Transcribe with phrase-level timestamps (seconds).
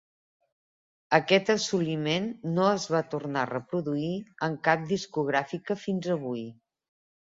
[1.17, 4.11] Aquest assoliment no es va tornar a reproduir
[4.49, 6.47] en cap discogràfica fins avui.